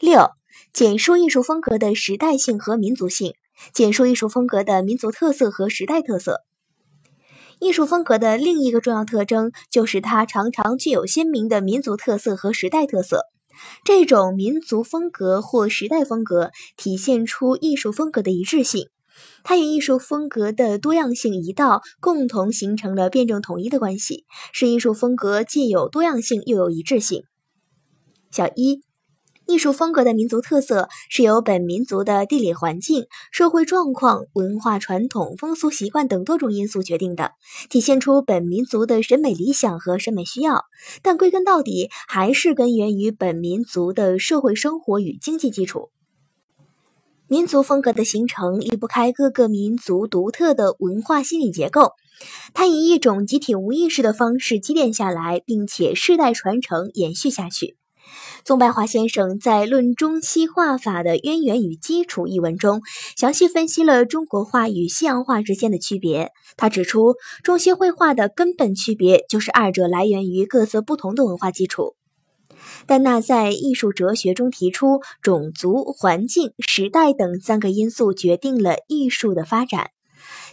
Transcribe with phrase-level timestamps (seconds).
[0.00, 0.30] 六、
[0.72, 3.34] 简述艺术风格的时代性和民族性，
[3.72, 6.42] 简述艺术风格的民族特色和时代特色。
[7.58, 13.24] 艺术风格的另一个重要特征就是它常常具有鲜明的民族特色和时代特色。
[13.82, 18.86] 这种民族风格或时代风格体现出艺术风格的一致性，
[19.42, 27.24] 它与艺术风格的多样性一道，共同形成了辩证统一的关系，使艺术风格既有多样性又有一致性。
[28.30, 28.87] 小一。
[29.48, 37.32] 艺术风格的民族特色是由本民族的地理环境、社会状况、文化传统、风俗习惯等多种因素决定的，
[37.70, 40.66] 体现出本民族的审美理想和审美需要。
[41.00, 45.88] 但归根到底，还是根源于本民族的社会生活与经济基础。
[47.26, 51.92] 民族风格的形成离不开各个民族独特的文化心理结构，
[52.52, 57.77] 它以一种集体无意识的方式积淀下来，并且世代传承延续下去。
[58.44, 62.82] 宗白华先生在《论中西画法的渊源与基础》一文中，
[63.16, 66.32] 详细分析了中国画与西洋画之间的区别。
[66.56, 71.94] 他指出，中西绘画的根本区别就是二者来源于各色不同的文化基础。
[72.86, 79.90] 丹纳在艺术哲学中提出，种族、环境、时代等三个因素决定了艺术的发展。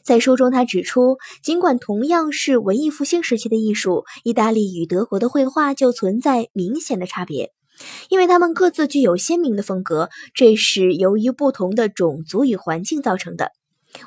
[0.04, 7.52] 在书中，他指出，尽管同样是文艺复兴时期的艺术，意大利与德国的绘画就存在明显的差别，
[8.10, 13.52] 因为他们各自具有鲜明的风格，这是由于不同的种族与环境造成的。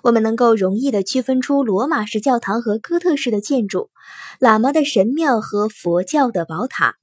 [0.02, 3.90] 我们能够容易地区分出罗马式教堂和哥特式的建筑，
[4.38, 6.96] 喇嘛的神庙和佛教的宝塔。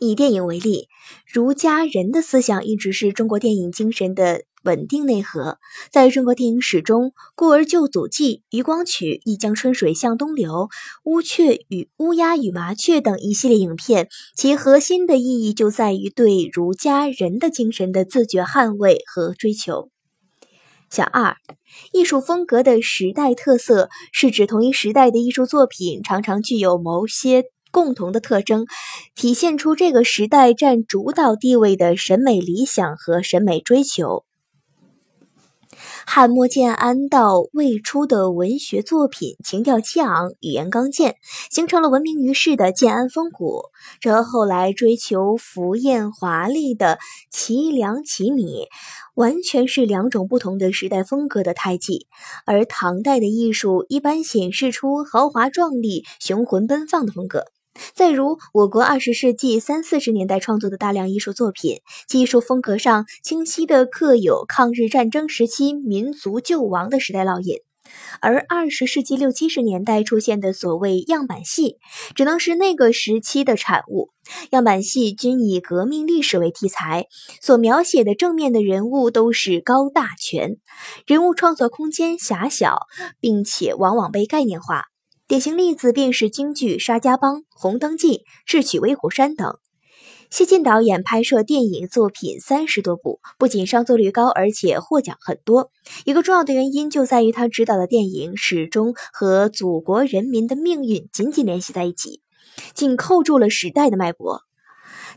[0.00, 0.88] 以电影为例，
[1.32, 4.42] 儒家人的思想一直是中国电影精神的。
[4.64, 5.58] 稳定内核，
[5.90, 10.50] 在中国电影史中，《故儿救祖记》《渔光曲》《一江春水向东流》
[11.04, 19.90] 《乌鹊与乌鸦与麻雀》等一系列影片，其核心的意义就在于对儒家人的精神的自觉捍卫和追求。
[20.90, 21.36] 小二，
[21.92, 28.66] 艺术风格的时代特色是指同一时代的艺术作品常常具有某些共同的特征，
[29.14, 34.24] 体现出这个时代占主导地位的审美理想和审美追求。
[36.10, 41.16] 汉末建安到魏初的文学作品情调激昂，语言刚健，
[41.50, 43.64] 形成了闻名于世的建安风骨。
[44.00, 46.98] 这和后来追求浮艳华丽的
[47.30, 48.68] 齐梁齐米，
[49.14, 52.06] 完全是两种不同的时代风格的胎记。
[52.46, 57.44] 而唐代的艺术一般显示出豪华壮丽、雄浑奔放的风格。
[57.94, 67.58] 再如我国二十世纪三四十年代创作的大量艺术作品，技术风格上清晰的刻有抗日战争时期民族救亡的时代烙印；
[68.20, 71.76] 而二十世纪六七十年代出现的所谓样板戏，
[72.14, 74.10] 只能是那个时期的产物。
[74.50, 77.06] 样板戏均以革命历史为题材，
[77.40, 80.58] 所描写的正面的人物都是高大全，
[81.06, 82.80] 人物创作空间狭小，
[83.20, 84.84] 并且往往被概念化。
[85.28, 88.08] 典型例子便是京剧《沙家浜》《红灯记》
[88.46, 89.58] 《智取威虎山》等。
[90.30, 95.70] 谢晋导演拍摄电影作品三十多部，不仅上座率高，而且获奖很多。
[96.06, 102.22] 一个重要的原因就在于他执导的电影始终和祖国人民的命运紧紧联系在一起，
[102.72, 104.40] 紧扣住了时代的脉搏。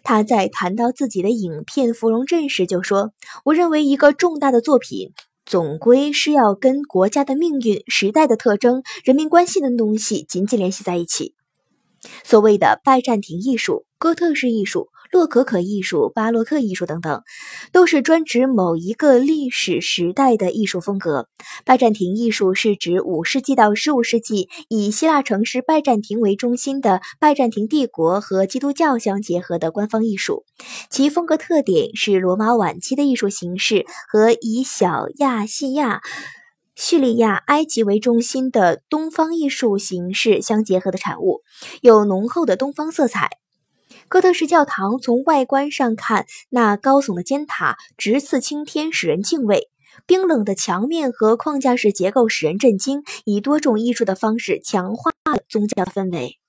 [0.04, 3.14] 他在谈到自己的影片《芙蓉镇》时就说
[3.46, 5.14] ：“我认为一个重大的作品。”
[5.52, 11.36] 总归是要跟国家的命运、时代的特征、人民关系的东西紧紧联系在一起。
[12.24, 14.88] 所谓的拜占庭艺术、哥特式艺术。
[15.12, 17.22] 洛可可艺术、巴洛克艺术等等，
[17.72, 21.28] 都是专指某一个历史时代的艺术风格。
[21.66, 30.46] 拜占庭艺术是指五世纪到十五世纪以希腊城市拜占庭为中心的拜占庭帝国和基督教相结合的官方艺术，
[30.90, 36.02] 其风格特点是罗马晚期的艺术形式和以小亚细亚、
[36.76, 41.42] 叙利亚、埃及为中心的东方艺术形式相结合的产物，
[41.82, 43.41] 有浓厚的东方色彩。
[44.12, 49.70] 哥特式教堂从外观上看，那高耸的尖塔直刺青天，使人敬畏；
[50.06, 56.41] 冰冷的墙面和框架式结构使人震惊，以多种艺术的方式强化了宗教的氛围。